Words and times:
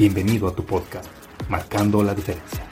Bienvenido 0.00 0.48
a 0.48 0.56
tu 0.56 0.64
podcast, 0.64 1.10
Marcando 1.50 2.02
la 2.02 2.14
Diferencia. 2.14 2.66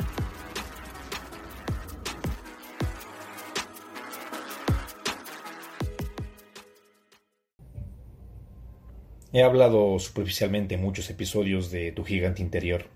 He 9.31 9.43
hablado 9.43 9.99
superficialmente 9.99 10.77
en 10.77 10.81
muchos 10.81 11.11
episodios 11.11 11.71
de 11.71 11.93
tu 11.93 12.03
gigante 12.03 12.41
interior, 12.41 12.87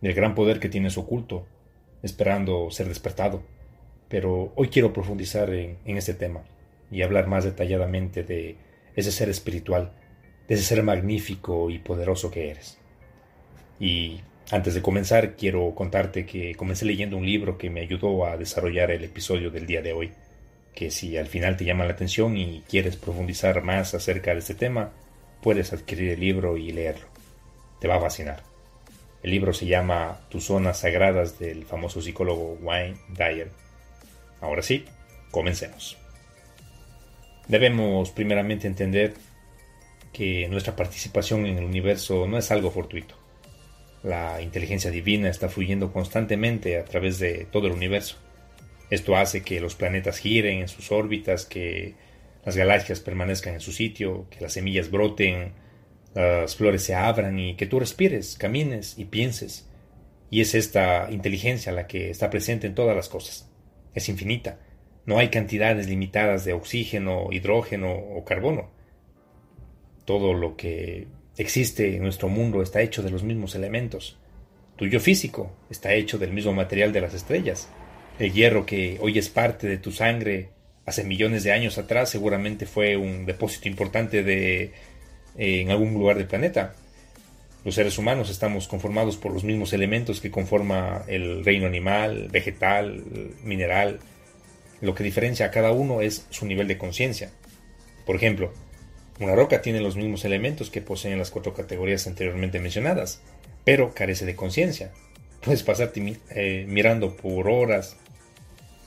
del 0.00 0.14
gran 0.14 0.36
poder 0.36 0.60
que 0.60 0.68
tienes 0.68 0.96
oculto, 0.96 1.48
esperando 2.04 2.70
ser 2.70 2.86
despertado, 2.86 3.42
pero 4.08 4.52
hoy 4.54 4.68
quiero 4.68 4.92
profundizar 4.92 5.52
en, 5.52 5.78
en 5.84 5.96
este 5.96 6.14
tema 6.14 6.44
y 6.92 7.02
hablar 7.02 7.26
más 7.26 7.42
detalladamente 7.42 8.22
de 8.22 8.58
ese 8.94 9.10
ser 9.10 9.28
espiritual 9.28 9.92
de 10.48 10.54
ese 10.54 10.64
ser 10.64 10.82
magnífico 10.82 11.70
y 11.70 11.78
poderoso 11.78 12.30
que 12.30 12.50
eres. 12.50 12.81
Y 13.82 14.20
antes 14.52 14.74
de 14.74 14.80
comenzar, 14.80 15.34
quiero 15.34 15.74
contarte 15.74 16.24
que 16.24 16.54
comencé 16.54 16.84
leyendo 16.84 17.16
un 17.16 17.26
libro 17.26 17.58
que 17.58 17.68
me 17.68 17.80
ayudó 17.80 18.24
a 18.24 18.36
desarrollar 18.36 18.92
el 18.92 19.02
episodio 19.02 19.50
del 19.50 19.66
día 19.66 19.82
de 19.82 19.92
hoy, 19.92 20.12
que 20.72 20.92
si 20.92 21.16
al 21.16 21.26
final 21.26 21.56
te 21.56 21.64
llama 21.64 21.84
la 21.84 21.94
atención 21.94 22.36
y 22.36 22.62
quieres 22.68 22.94
profundizar 22.94 23.60
más 23.64 23.92
acerca 23.92 24.34
de 24.34 24.38
este 24.38 24.54
tema, 24.54 24.92
puedes 25.42 25.72
adquirir 25.72 26.10
el 26.10 26.20
libro 26.20 26.56
y 26.56 26.70
leerlo. 26.70 27.08
Te 27.80 27.88
va 27.88 27.96
a 27.96 28.00
fascinar. 28.00 28.44
El 29.20 29.32
libro 29.32 29.52
se 29.52 29.66
llama 29.66 30.20
Tus 30.28 30.44
zonas 30.44 30.78
sagradas 30.78 31.40
del 31.40 31.64
famoso 31.64 32.00
psicólogo 32.00 32.56
Wayne 32.62 32.98
Dyer. 33.08 33.50
Ahora 34.40 34.62
sí, 34.62 34.84
comencemos. 35.32 35.98
Debemos 37.48 38.12
primeramente 38.12 38.68
entender 38.68 39.14
que 40.12 40.46
nuestra 40.46 40.76
participación 40.76 41.46
en 41.46 41.58
el 41.58 41.64
universo 41.64 42.28
no 42.28 42.38
es 42.38 42.48
algo 42.52 42.70
fortuito. 42.70 43.21
La 44.02 44.40
inteligencia 44.42 44.90
divina 44.90 45.28
está 45.28 45.48
fluyendo 45.48 45.92
constantemente 45.92 46.78
a 46.78 46.84
través 46.84 47.18
de 47.18 47.46
todo 47.50 47.66
el 47.66 47.72
universo. 47.72 48.16
Esto 48.90 49.16
hace 49.16 49.42
que 49.42 49.60
los 49.60 49.74
planetas 49.74 50.18
giren 50.18 50.58
en 50.58 50.68
sus 50.68 50.92
órbitas, 50.92 51.46
que 51.46 51.94
las 52.44 52.56
galaxias 52.56 53.00
permanezcan 53.00 53.54
en 53.54 53.60
su 53.60 53.72
sitio, 53.72 54.26
que 54.28 54.40
las 54.40 54.52
semillas 54.52 54.90
broten, 54.90 55.52
las 56.14 56.56
flores 56.56 56.82
se 56.82 56.94
abran 56.94 57.38
y 57.38 57.54
que 57.56 57.66
tú 57.66 57.78
respires, 57.78 58.36
camines 58.36 58.98
y 58.98 59.06
pienses. 59.06 59.68
Y 60.30 60.40
es 60.40 60.54
esta 60.54 61.08
inteligencia 61.10 61.72
la 61.72 61.86
que 61.86 62.10
está 62.10 62.28
presente 62.28 62.66
en 62.66 62.74
todas 62.74 62.96
las 62.96 63.08
cosas. 63.08 63.48
Es 63.94 64.08
infinita. 64.08 64.58
No 65.06 65.18
hay 65.18 65.28
cantidades 65.28 65.88
limitadas 65.88 66.44
de 66.44 66.52
oxígeno, 66.52 67.28
hidrógeno 67.30 67.92
o 67.92 68.24
carbono 68.24 68.70
todo 70.04 70.34
lo 70.34 70.56
que 70.56 71.06
existe 71.36 71.96
en 71.96 72.02
nuestro 72.02 72.28
mundo 72.28 72.62
está 72.62 72.80
hecho 72.82 73.02
de 73.02 73.10
los 73.10 73.22
mismos 73.22 73.54
elementos. 73.54 74.16
Tu 74.76 74.86
yo 74.86 75.00
físico 75.00 75.52
está 75.70 75.94
hecho 75.94 76.18
del 76.18 76.32
mismo 76.32 76.52
material 76.52 76.92
de 76.92 77.00
las 77.00 77.14
estrellas. 77.14 77.68
El 78.18 78.32
hierro 78.32 78.66
que 78.66 78.98
hoy 79.00 79.18
es 79.18 79.28
parte 79.28 79.66
de 79.66 79.78
tu 79.78 79.92
sangre 79.92 80.50
hace 80.84 81.04
millones 81.04 81.44
de 81.44 81.52
años 81.52 81.78
atrás 81.78 82.10
seguramente 82.10 82.66
fue 82.66 82.96
un 82.96 83.24
depósito 83.24 83.68
importante 83.68 84.22
de 84.22 84.72
en 85.36 85.70
algún 85.70 85.94
lugar 85.94 86.16
del 86.16 86.26
planeta. 86.26 86.74
Los 87.64 87.76
seres 87.76 87.96
humanos 87.96 88.28
estamos 88.28 88.66
conformados 88.66 89.16
por 89.16 89.32
los 89.32 89.44
mismos 89.44 89.72
elementos 89.72 90.20
que 90.20 90.30
conforma 90.30 91.04
el 91.06 91.44
reino 91.44 91.66
animal, 91.66 92.28
vegetal, 92.30 93.04
mineral. 93.44 94.00
Lo 94.80 94.94
que 94.94 95.04
diferencia 95.04 95.46
a 95.46 95.50
cada 95.52 95.70
uno 95.70 96.00
es 96.00 96.26
su 96.30 96.44
nivel 96.44 96.66
de 96.66 96.76
conciencia. 96.76 97.30
Por 98.04 98.16
ejemplo, 98.16 98.52
una 99.22 99.34
roca 99.34 99.62
tiene 99.62 99.80
los 99.80 99.96
mismos 99.96 100.24
elementos 100.24 100.70
que 100.70 100.80
poseen 100.80 101.18
las 101.18 101.30
cuatro 101.30 101.54
categorías 101.54 102.06
anteriormente 102.06 102.60
mencionadas, 102.60 103.20
pero 103.64 103.94
carece 103.94 104.26
de 104.26 104.36
conciencia. 104.36 104.90
Puedes 105.42 105.62
pasarte 105.62 106.18
eh, 106.30 106.64
mirando 106.68 107.16
por 107.16 107.48
horas 107.48 107.96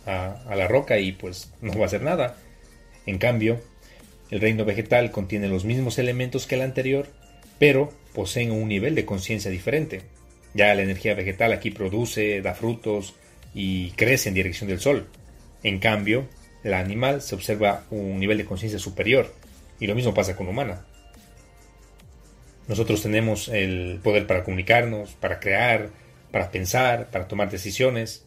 a, 0.06 0.56
la 0.56 0.68
roca 0.68 1.00
y 1.00 1.12
pues 1.12 1.52
no 1.62 1.74
va 1.78 1.84
a 1.84 1.86
hacer 1.88 2.02
nada. 2.02 2.38
En 3.06 3.18
cambio, 3.18 3.62
el 4.32 4.42
reino 4.42 4.66
vegetal 4.66 5.12
contiene 5.12 5.48
los 5.48 5.66
mismos 5.66 6.00
elementos 6.00 6.48
que 6.48 6.56
el 6.56 6.62
anterior, 6.62 7.08
pero 7.60 7.92
poseen 8.14 8.52
un 8.52 8.68
nivel 8.68 8.96
de 8.96 9.06
conciencia 9.06 9.52
diferente. 9.52 10.02
Ya 10.54 10.74
la 10.74 10.84
energía 10.84 11.16
vegetal 11.16 11.52
aquí 11.52 11.72
produce, 11.72 12.42
da 12.42 12.54
frutos 12.54 13.16
y 13.54 13.92
crece 13.92 14.30
en 14.30 14.36
dirección 14.36 14.70
del 14.70 14.80
sol. 14.80 15.08
En 15.64 15.80
cambio, 15.80 16.28
la 16.64 16.80
animal 16.80 17.22
se 17.22 17.36
observa 17.36 17.84
un 17.92 18.20
nivel 18.20 18.38
de 18.38 18.46
conciencia 18.46 18.80
superior, 18.80 19.34
y 19.80 19.88
lo 19.88 19.96
mismo 19.96 20.14
pasa 20.14 20.36
con 20.36 20.48
humana. 20.48 20.86
Nosotros 22.68 23.02
tenemos 23.04 23.48
el 23.50 24.00
poder 24.04 24.26
para 24.26 24.44
comunicarnos, 24.44 25.14
para 25.14 25.40
crear, 25.40 25.90
para 26.32 26.52
pensar, 26.52 27.12
para 27.12 27.28
tomar 27.28 27.50
decisiones. 27.50 28.26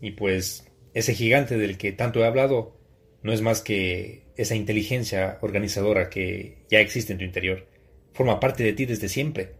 Y 0.00 0.12
pues 0.12 0.66
ese 0.94 1.14
gigante 1.14 1.58
del 1.58 1.76
que 1.76 1.92
tanto 1.92 2.20
he 2.20 2.26
hablado 2.26 2.76
no 3.22 3.32
es 3.32 3.42
más 3.42 3.60
que 3.60 4.24
esa 4.36 4.54
inteligencia 4.54 5.38
organizadora 5.42 6.08
que 6.08 6.58
ya 6.70 6.80
existe 6.80 7.12
en 7.12 7.18
tu 7.18 7.24
interior. 7.24 7.66
Forma 8.12 8.40
parte 8.40 8.64
de 8.64 8.72
ti 8.72 8.86
desde 8.86 9.08
siempre. 9.08 9.52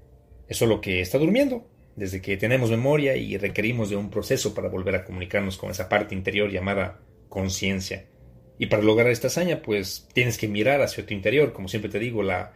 Es 0.48 0.56
solo 0.56 0.80
que 0.80 1.00
está 1.00 1.18
durmiendo, 1.18 1.66
desde 1.96 2.20
que 2.20 2.36
tenemos 2.36 2.70
memoria 2.70 3.16
y 3.16 3.36
requerimos 3.36 3.90
de 3.90 3.96
un 3.96 4.10
proceso 4.10 4.54
para 4.54 4.68
volver 4.68 4.94
a 4.96 5.04
comunicarnos 5.04 5.56
con 5.56 5.70
esa 5.70 5.88
parte 5.88 6.14
interior 6.14 6.50
llamada 6.50 7.00
conciencia. 7.28 8.06
Y 8.58 8.66
para 8.66 8.82
lograr 8.82 9.10
esta 9.10 9.26
hazaña, 9.26 9.62
pues 9.62 10.08
tienes 10.12 10.38
que 10.38 10.48
mirar 10.48 10.80
hacia 10.80 11.04
tu 11.04 11.14
interior. 11.14 11.52
Como 11.52 11.68
siempre 11.68 11.90
te 11.90 11.98
digo, 11.98 12.22
la, 12.22 12.52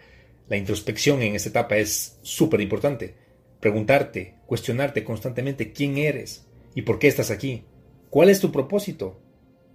la 0.49 0.57
introspección 0.57 1.23
en 1.23 1.35
esta 1.35 1.49
etapa 1.49 1.77
es 1.77 2.19
súper 2.23 2.61
importante. 2.61 3.15
Preguntarte, 3.61 4.37
cuestionarte 4.47 5.03
constantemente 5.03 5.73
quién 5.73 5.99
eres 5.99 6.47
y 6.75 6.83
por 6.83 6.99
qué 6.99 7.09
estás 7.09 7.31
aquí. 7.31 7.65
¿Cuál 8.11 8.31
es 8.31 8.41
tu 8.41 8.53
propósito? 8.53 9.21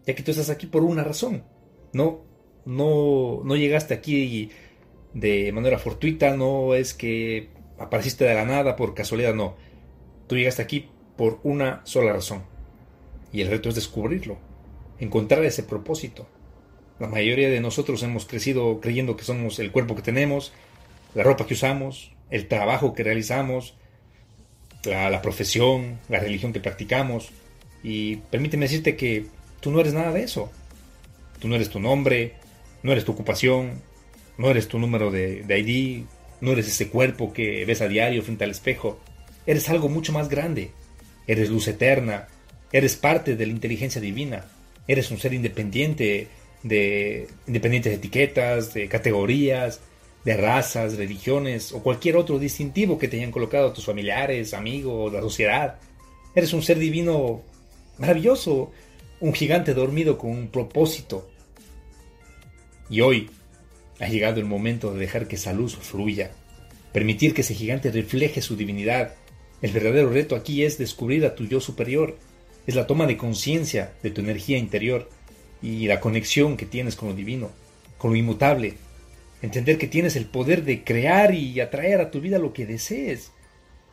Ya 0.06 0.16
que 0.16 0.24
tú 0.24 0.32
estás 0.32 0.50
aquí 0.50 0.66
por 0.66 0.84
una 0.84 1.04
razón. 1.04 1.44
No, 1.92 2.24
no, 2.66 3.42
no 3.44 3.56
llegaste 3.56 3.94
aquí 3.94 4.50
de 5.14 5.52
manera 5.52 5.78
fortuita, 5.78 6.36
no 6.36 6.74
es 6.74 6.94
que 6.94 7.50
apareciste 7.78 8.26
de 8.26 8.34
la 8.34 8.46
nada 8.46 8.76
por 8.76 8.94
casualidad, 8.94 9.36
no. 9.36 9.58
Tú 10.28 10.38
llegaste 10.38 10.62
aquí 10.62 10.90
por 11.18 11.40
una 11.44 11.82
sola 11.86 12.14
razón. 12.14 12.44
Y 13.34 13.42
el 13.42 13.50
reto 13.50 13.70
es 13.70 13.76
descubrirlo 13.76 14.53
encontrar 15.04 15.44
ese 15.46 15.64
propósito. 15.64 16.28
La 17.00 17.08
mayoría 17.08 17.50
de 17.50 17.60
nosotros 17.60 18.02
hemos 18.04 18.26
crecido 18.26 18.80
creyendo 18.80 19.16
que 19.16 19.24
somos 19.24 19.60
el 19.60 19.72
cuerpo 19.72 19.96
que 19.96 20.02
tenemos, 20.02 20.54
la 21.14 21.24
ropa 21.24 21.46
que 21.46 21.54
usamos, 21.54 22.12
el 22.30 22.48
trabajo 22.48 22.94
que 22.94 23.04
realizamos, 23.04 23.76
la, 24.86 25.22
profesión, 25.22 26.00
la 26.10 26.20
religión 26.20 26.54
que 26.54 26.60
practicamos. 26.60 27.30
Y 27.84 28.18
permíteme 28.32 28.66
decirte 28.66 28.96
que 28.96 29.26
tú 29.60 29.72
no 29.72 29.80
eres 29.80 29.94
nada 29.94 30.12
de 30.12 30.24
eso. 30.24 30.52
Tú 31.40 31.48
no 31.48 31.56
eres 31.56 31.70
tu 31.70 31.80
nombre, 31.80 32.36
no 32.84 32.92
eres 32.92 33.06
tu 33.06 33.12
ocupación, 33.12 33.82
no 34.38 34.50
eres 34.50 34.68
tu 34.68 34.80
número 34.80 35.12
de, 35.12 35.44
de 35.44 35.60
ID, 35.60 36.06
no 36.42 36.52
eres 36.52 36.68
ese 36.68 36.90
cuerpo 36.90 37.34
que 37.34 37.66
ves 37.66 37.82
a 37.82 37.88
diario 37.88 38.24
frente 38.24 38.44
al 38.44 38.52
espejo. 38.52 39.00
Eres 39.46 39.70
algo 39.70 39.90
mucho 39.90 40.14
más 40.14 40.30
grande. 40.30 40.72
Eres 41.28 41.50
luz 41.50 41.68
eterna. 41.68 42.28
Eres 42.72 42.96
parte 42.96 43.36
de 43.36 43.46
la 43.46 43.52
inteligencia 43.52 44.00
divina 44.00 44.46
eres 44.88 45.12
un 45.12 45.18
ser 45.18 45.34
independiente 45.34 46.28
de 46.64 47.28
independientes 47.48 47.92
de 47.92 47.98
etiquetas, 47.98 48.74
de 48.74 48.88
categorías, 48.88 49.82
de 50.24 50.38
razas, 50.38 50.98
religiones 50.98 51.72
o 51.74 51.84
cualquier 51.84 52.16
otro 52.16 52.40
distintivo 52.40 52.98
que 52.98 53.08
te 53.08 53.18
hayan 53.18 53.32
colocado 53.32 53.74
tus 53.74 53.86
familiares, 53.86 54.54
amigos, 54.54 55.12
la 55.12 55.22
sociedad. 55.22 55.80
Eres 56.34 56.54
un 56.54 56.64
ser 56.64 56.80
divino 56.80 57.42
maravilloso, 57.98 58.72
un 59.20 59.34
gigante 59.34 59.74
dormido 59.74 60.18
con 60.18 60.32
un 60.32 60.48
propósito. 60.48 61.30
Y 62.90 63.02
hoy 63.02 63.30
ha 64.00 64.08
llegado 64.08 64.40
el 64.40 64.46
momento 64.46 64.94
de 64.94 65.00
dejar 65.00 65.28
que 65.28 65.36
esa 65.36 65.54
luz 65.54 65.76
fluya, 65.76 66.32
permitir 66.92 67.34
que 67.34 67.42
ese 67.42 67.54
gigante 67.54 67.92
refleje 67.92 68.42
su 68.42 68.56
divinidad. 68.56 69.16
El 69.62 69.72
verdadero 69.72 70.10
reto 70.10 70.36
aquí 70.36 70.64
es 70.64 70.78
descubrir 70.78 71.26
a 71.26 71.36
tu 71.36 71.46
yo 71.46 71.60
superior, 71.60 72.18
es 72.66 72.76
la 72.76 72.88
toma 72.88 73.06
de 73.08 73.18
conciencia 73.18 73.94
de 74.04 74.12
tu 74.12 74.22
energía 74.22 74.58
interior 74.58 75.10
y 75.62 75.88
la 75.88 76.00
conexión 76.00 76.58
que 76.58 76.66
tienes 76.66 76.96
con 76.96 77.10
lo 77.10 77.16
divino, 77.16 77.50
con 77.98 78.12
lo 78.12 78.18
inmutable. 78.18 78.76
Entender 79.42 79.78
que 79.78 79.88
tienes 79.88 80.16
el 80.16 80.26
poder 80.26 80.64
de 80.64 80.84
crear 80.84 81.34
y 81.34 81.60
atraer 81.60 82.00
a 82.00 82.12
tu 82.12 82.22
vida 82.22 82.40
lo 82.40 82.54
que 82.54 82.66
desees. 82.66 83.32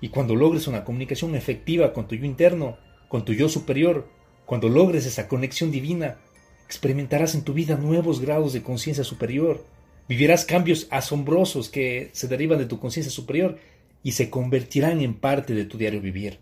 Y 0.01 0.09
cuando 0.09 0.37
logres 0.37 0.67
una 0.69 0.85
comunicación 0.85 1.35
efectiva 1.35 1.93
con 1.93 2.07
tu 2.07 2.15
yo 2.15 2.25
interno, 2.25 2.79
con 3.09 3.25
tu 3.25 3.33
yo 3.33 3.49
superior, 3.49 4.09
cuando 4.47 4.69
logres 4.69 5.07
esa 5.07 5.29
conexión 5.29 5.71
divina, 5.71 6.19
experimentarás 6.67 7.35
en 7.35 7.43
tu 7.43 7.53
vida 7.53 7.77
nuevos 7.77 8.21
grados 8.21 8.53
de 8.53 8.63
conciencia 8.63 9.05
superior. 9.05 9.65
Vivirás 10.09 10.45
cambios 10.45 10.87
asombrosos 10.91 11.69
que 11.69 12.11
se 12.13 12.29
derivan 12.29 12.59
de 12.59 12.67
tu 12.67 12.79
conciencia 12.79 13.13
superior 13.13 13.59
y 14.03 14.13
se 14.13 14.31
convertirán 14.31 15.01
en 15.01 15.15
parte 15.15 15.55
de 15.55 15.65
tu 15.65 15.79
diario 15.79 16.01
vivir. 16.01 16.39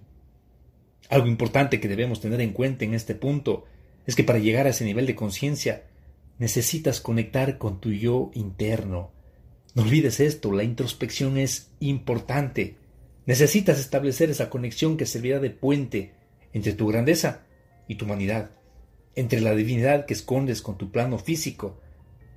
Algo 1.09 1.27
importante 1.27 1.81
que 1.81 1.89
debemos 1.89 2.21
tener 2.21 2.41
en 2.41 2.53
cuenta 2.53 2.85
en 2.85 2.95
este 2.95 3.15
punto 3.15 3.65
es 4.07 4.15
que 4.15 4.25
para 4.25 4.39
llegar 4.39 4.67
a 4.67 4.71
ese 4.71 4.85
nivel 4.85 5.07
de 5.07 5.15
conciencia 5.15 5.85
necesitas 6.39 7.01
conectar 7.01 7.59
con 7.59 7.81
tu 7.81 7.93
yo 7.93 8.31
interno. 8.35 9.11
No 9.75 9.83
olvides 9.83 10.21
esto, 10.21 10.53
la 10.53 10.65
introspección 10.65 11.39
es 11.39 11.71
importante. 11.81 12.77
Necesitas 13.27 13.79
establecer 13.79 14.31
esa 14.31 14.51
conexión 14.51 14.97
que 14.97 15.07
servirá 15.07 15.41
de 15.41 15.51
puente 15.51 16.13
entre 16.53 16.73
tu 16.73 16.87
grandeza 16.87 17.43
y 17.87 17.97
tu 17.97 18.05
humanidad, 18.05 18.51
entre 19.15 19.41
la 19.41 19.55
divinidad 19.55 20.07
que 20.07 20.15
escondes 20.15 20.63
con 20.63 20.79
tu 20.79 20.91
plano 20.91 21.19
físico. 21.19 21.81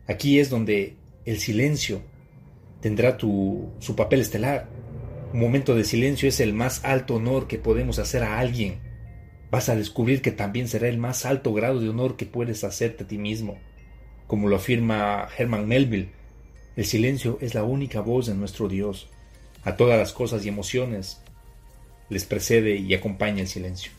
Aquí 0.07 0.39
es 0.39 0.50
donde 0.50 0.95
el 1.25 1.39
silencio 1.39 2.01
tendrá 2.81 3.18
su 3.19 3.95
papel 3.95 4.21
estelar. 4.21 4.68
Un 5.33 5.39
momento 5.39 5.75
de 5.75 5.83
silencio 5.83 6.28
es 6.28 6.39
el 6.39 6.54
más 6.54 6.83
alto 6.83 7.16
honor 7.16 7.48
que 7.48 7.57
podemos 7.57 8.00
hacer 8.00 8.24
a 8.24 8.39
alguien 8.39 8.92
vas 9.51 9.68
a 9.68 9.75
descubrir 9.75 10.22
que 10.22 10.31
también 10.31 10.69
será 10.69 10.88
el 10.88 10.98
más 10.98 11.25
alto 11.25 11.54
grado 11.54 11.81
de 11.81 11.89
honor 11.89 12.16
que 12.16 12.25
puedes 12.25 12.63
hacerte 12.63 13.04
a 13.04 13.07
ti 13.07 13.18
mismo. 13.18 13.60
Como 14.25 14.48
lo 14.48 14.56
afirma 14.56 15.28
Herman 15.38 15.68
Melville, 15.68 16.10
el 16.78 16.86
silencio 16.86 17.38
es 17.42 17.54
la 17.54 17.63
única 17.63 18.00
voz 18.00 18.28
de 18.28 18.33
nuestro 18.33 18.69
Dios. 18.69 19.10
A 19.63 19.75
todas 19.75 20.00
las 20.00 20.13
cosas 20.13 20.45
y 20.45 20.50
emociones 20.50 21.22
les 22.10 22.24
precede 22.24 22.78
y 22.78 22.94
acompaña 22.94 23.42
el 23.42 23.48
silencio. 23.50 23.92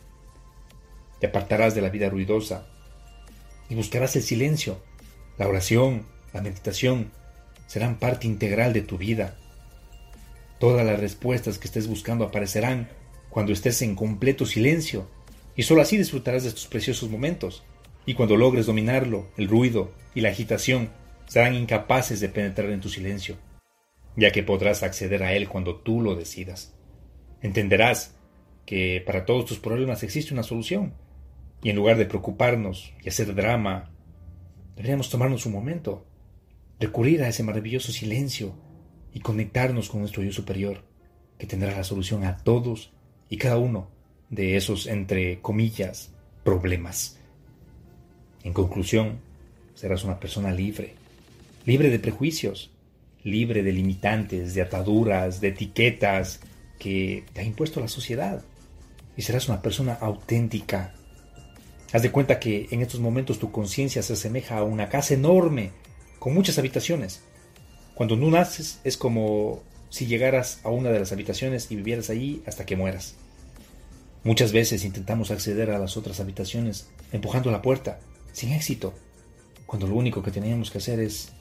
Te 1.21 1.27
apartarás 1.27 1.75
de 1.75 1.83
la 1.83 1.91
vida 1.91 2.09
ruidosa 2.09 2.67
y 3.69 3.75
buscarás 3.75 4.17
el 4.17 4.23
silencio. 4.23 4.83
La 5.37 5.47
oración, 5.49 6.07
la 6.33 6.41
meditación 6.41 7.13
serán 7.67 7.99
parte 7.99 8.27
integral 8.27 8.73
de 8.73 8.83
tu 8.83 8.97
vida. 8.97 9.37
Todas 10.63 10.87
las 10.87 11.01
respuestas 11.01 11.59
que 11.59 11.67
estés 11.67 11.89
buscando 11.89 12.25
aparecerán 12.25 12.89
cuando 13.31 13.53
estés 13.53 13.83
en 13.83 13.97
completo 13.97 14.47
silencio 14.47 15.09
y 15.57 15.65
sólo 15.65 15.83
así 15.83 15.97
disfrutarás 15.97 16.45
de 16.45 16.51
estos 16.51 16.69
preciosos 16.69 17.11
momentos. 17.11 17.65
Y 18.07 18.15
cuando 18.15 18.37
logres 18.37 18.67
dominarlo, 18.67 19.27
el 19.37 19.49
ruido 19.49 19.91
y 20.15 20.21
la 20.21 20.29
agitación 20.29 20.91
serán 21.27 21.57
incapaces 21.57 22.21
de 22.21 22.29
penetrar 22.29 22.71
en 22.71 22.81
tu 22.81 22.91
silencio, 22.91 23.39
ya 24.17 24.31
que 24.31 24.45
podrás 24.45 24.85
acceder 24.85 25.25
a 25.25 25.33
él 25.33 25.49
cuando 25.49 25.81
tú 25.81 26.01
lo 26.01 26.15
decidas. 26.15 26.73
Entenderás 27.41 28.15
que 28.65 29.03
para 29.05 29.27
todos 29.27 29.47
tus 29.47 29.59
problemas 29.59 30.05
existe 30.05 30.33
una 30.33 30.45
solución, 30.45 30.95
y 31.61 31.71
en 31.71 31.77
lugar 31.77 31.97
de 31.97 32.07
preocuparnos 32.07 32.95
y 33.03 33.09
hacer 33.09 33.35
drama, 33.35 33.91
deberíamos 34.77 35.11
tomarnos 35.11 35.45
un 35.45 35.55
momento, 35.55 36.07
recurrir 36.79 37.25
a 37.25 37.29
ese 37.29 37.43
maravilloso 37.43 37.91
silencio 37.91 38.55
y 39.15 39.21
conectarnos 39.21 39.89
con 39.89 40.01
nuestro 40.01 40.23
yo 40.23 40.33
superior, 40.33 40.83
que 41.39 41.47
tendrá 41.47 41.77
la 41.77 41.85
solución 41.85 42.25
a 42.25 42.39
todos 42.39 42.93
y 43.29 43.37
cada 43.37 43.59
uno 43.59 43.89
de 44.31 44.57
esos, 44.57 44.87
entre 44.87 45.41
comillas, 45.41 46.13
problemas. 46.45 47.19
En 48.45 48.53
conclusión, 48.53 49.21
serás 49.75 50.05
una 50.05 50.19
persona 50.19 50.53
libre, 50.53 50.95
libre 51.65 51.91
de 51.91 51.99
prejuicios, 51.99 52.71
libre 53.25 53.63
de 53.63 53.73
limitantes, 53.73 54.55
de 54.55 54.63
ataduras, 54.63 55.41
de 55.41 55.49
etiquetas 55.49 56.41
que 56.79 57.25
te 57.33 57.41
ha 57.41 57.45
impuesto 57.45 57.81
la 57.81 57.89
sociedad. 57.89 58.43
Y 59.17 59.23
serás 59.23 59.49
una 59.49 59.63
persona 59.63 59.95
auténtica. 59.95 60.95
Haz 61.93 62.03
de 62.03 62.11
cuenta 62.11 62.41
que 62.41 62.69
en 62.71 62.81
estos 62.81 63.01
momentos 63.01 63.39
tu 63.39 63.53
conciencia 63.53 64.03
se 64.03 64.15
asemeja 64.15 64.59
a 64.59 64.65
una 64.65 64.89
casa 64.89 65.15
enorme, 65.15 65.71
con 66.19 66.35
muchas 66.35 66.59
habitaciones. 66.59 67.23
Cuando 67.95 68.17
no 68.17 68.31
naces 68.31 68.81
es 68.85 68.97
como 68.97 69.63
si 69.91 70.07
llegaras 70.07 70.61
a 70.65 70.71
una 70.71 70.91
de 70.91 70.99
las 70.99 71.13
habitaciones 71.13 71.71
y 71.71 71.77
vivieras 71.77 72.11
allí 72.11 72.43
hasta 72.47 72.65
que 72.65 72.77
mueras. 72.77 73.15
Muchas 74.25 74.53
veces 74.53 74.85
intentamos 74.85 75.31
acceder 75.31 75.71
a 75.71 75.79
las 75.79 75.97
otras 75.97 76.21
habitaciones 76.21 76.89
empujando 77.13 77.51
la 77.51 77.61
puerta, 77.61 77.99
sin 78.33 78.53
éxito, 78.53 78.95
cuando 79.67 79.87
lo 79.87 79.95
único 79.95 80.23
que 80.23 80.31
teníamos 80.31 80.71
que 80.71 80.79
hacer 80.79 81.01
es 81.01 81.33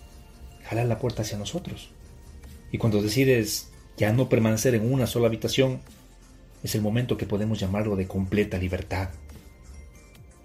jalar 0.63 0.87
la 0.87 0.99
puerta 0.99 1.21
hacia 1.21 1.37
nosotros. 1.37 1.91
Y 2.71 2.77
cuando 2.77 3.01
decides 3.01 3.69
ya 3.97 4.11
no 4.13 4.29
permanecer 4.29 4.75
en 4.75 4.91
una 4.91 5.05
sola 5.05 5.27
habitación, 5.27 5.81
es 6.63 6.75
el 6.75 6.81
momento 6.81 7.17
que 7.17 7.25
podemos 7.25 7.59
llamarlo 7.59 7.95
de 7.95 8.07
completa 8.07 8.57
libertad. 8.57 9.09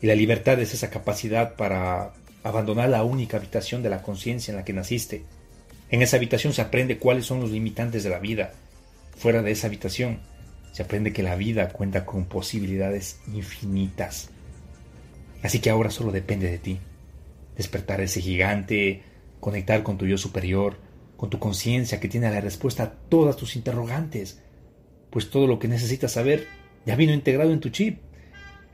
Y 0.00 0.06
la 0.06 0.14
libertad 0.14 0.60
es 0.60 0.74
esa 0.74 0.90
capacidad 0.90 1.56
para 1.56 2.12
abandonar 2.42 2.88
la 2.90 3.02
única 3.02 3.36
habitación 3.36 3.82
de 3.82 3.90
la 3.90 4.02
conciencia 4.02 4.52
en 4.52 4.58
la 4.58 4.64
que 4.64 4.72
naciste. 4.72 5.24
En 5.90 6.02
esa 6.02 6.16
habitación 6.16 6.52
se 6.52 6.62
aprende 6.62 6.98
cuáles 6.98 7.26
son 7.26 7.40
los 7.40 7.50
limitantes 7.50 8.02
de 8.02 8.10
la 8.10 8.18
vida. 8.18 8.52
Fuera 9.16 9.42
de 9.42 9.52
esa 9.52 9.68
habitación 9.68 10.18
se 10.72 10.82
aprende 10.82 11.12
que 11.12 11.22
la 11.22 11.36
vida 11.36 11.68
cuenta 11.68 12.04
con 12.04 12.26
posibilidades 12.26 13.20
infinitas. 13.32 14.30
Así 15.42 15.60
que 15.60 15.70
ahora 15.70 15.90
solo 15.90 16.12
depende 16.12 16.50
de 16.50 16.58
ti. 16.58 16.78
Despertar 17.56 18.00
ese 18.00 18.20
gigante, 18.20 19.02
conectar 19.40 19.82
con 19.82 19.96
tu 19.96 20.06
yo 20.06 20.18
superior, 20.18 20.76
con 21.16 21.30
tu 21.30 21.38
conciencia 21.38 22.00
que 22.00 22.08
tiene 22.08 22.30
la 22.30 22.40
respuesta 22.40 22.82
a 22.82 22.92
todas 22.92 23.36
tus 23.36 23.56
interrogantes. 23.56 24.42
Pues 25.10 25.30
todo 25.30 25.46
lo 25.46 25.58
que 25.58 25.68
necesitas 25.68 26.12
saber 26.12 26.46
ya 26.84 26.96
vino 26.96 27.14
integrado 27.14 27.52
en 27.52 27.60
tu 27.60 27.70
chip. 27.70 28.00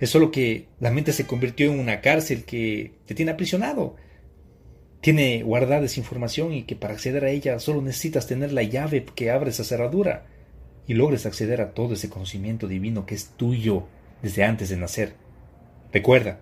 Es 0.00 0.11
solo 0.11 0.31
que 0.31 0.66
la 0.81 0.90
mente 0.90 1.12
se 1.12 1.26
convirtió 1.26 1.71
en 1.71 1.78
una 1.78 2.00
cárcel 2.00 2.45
que 2.45 2.95
te 3.07 3.14
tiene 3.14 3.33
aprisionado. 3.33 3.97
Tiene 5.02 5.42
guardada 5.42 5.85
esa 5.85 5.99
información 5.99 6.52
y 6.52 6.62
que 6.62 6.76
para 6.76 6.94
acceder 6.94 7.25
a 7.25 7.30
ella 7.30 7.59
solo 7.59 7.82
necesitas 7.82 8.28
tener 8.28 8.52
la 8.52 8.62
llave 8.62 9.04
que 9.04 9.32
abre 9.32 9.50
esa 9.50 9.64
cerradura 9.64 10.26
y 10.87 10.94
logres 10.94 11.26
acceder 11.26 11.61
a 11.61 11.75
todo 11.75 11.94
ese 11.94 12.09
conocimiento 12.09 12.68
divino 12.68 13.04
que 13.04 13.16
es 13.16 13.30
tuyo 13.37 13.88
desde 14.23 14.44
antes 14.44 14.68
de 14.68 14.76
nacer. 14.76 15.14
Recuerda, 15.92 16.38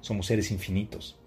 somos 0.00 0.26
seres 0.26 0.50
infinitos. 0.50 1.20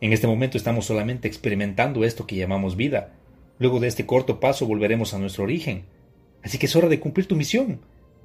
En 0.00 0.14
este 0.14 0.26
momento 0.26 0.56
estamos 0.56 0.86
solamente 0.86 1.28
experimentando 1.28 2.06
esto 2.06 2.26
que 2.26 2.36
llamamos 2.36 2.74
vida. 2.74 3.12
Luego 3.58 3.78
de 3.78 3.88
este 3.88 4.06
corto 4.06 4.40
paso 4.40 4.66
volveremos 4.66 5.12
a 5.12 5.18
nuestro 5.18 5.44
origen. 5.44 5.84
Así 6.42 6.56
que 6.56 6.64
es 6.64 6.74
hora 6.74 6.88
de 6.88 7.00
cumplir 7.00 7.26
tu 7.26 7.36
misión. 7.36 7.82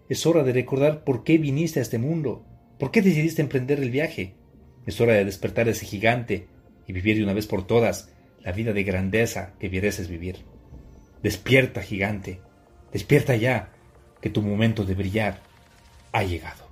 Es 0.07 0.25
hora 0.25 0.43
de 0.43 0.53
recordar 0.53 1.03
por 1.03 1.25
qué 1.25 1.37
viniste 1.37 1.79
a 1.79 1.83
este 1.83 1.97
mundo, 1.97 2.45
por 2.79 2.91
qué 2.91 3.01
decidiste 3.01 3.41
emprender 3.41 3.81
el 3.81 3.91
viaje. 3.91 4.35
Es 4.85 5.01
hora 5.01 5.15
de 5.15 5.25
despertar 5.25 5.67
ese 5.67 5.85
gigante 5.85 6.47
y 6.87 6.93
vivir 6.93 7.17
de 7.17 7.23
una 7.23 7.33
vez 7.33 7.47
por 7.47 7.65
todas 7.65 8.09
la 8.41 8.51
vida 8.51 8.73
de 8.73 8.83
grandeza 8.83 9.53
que 9.59 9.69
mereces 9.69 10.07
vivir. 10.07 10.45
Despierta, 11.23 11.81
gigante. 11.81 12.41
Despierta 12.91 13.35
ya 13.35 13.71
que 14.21 14.29
tu 14.29 14.41
momento 14.41 14.85
de 14.85 14.93
brillar 14.93 15.41
ha 16.11 16.23
llegado. 16.23 16.64